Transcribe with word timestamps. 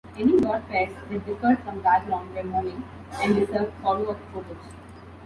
Any 0.17 0.35
dot-pairs 0.41 0.89
that 1.11 1.25
differed 1.27 1.59
from 1.59 1.79
background 1.83 2.33
were 2.33 2.41
moving, 2.43 2.83
and 3.21 3.35
deserved 3.35 3.71
follow-up 3.83 4.17
photos. 4.33 4.73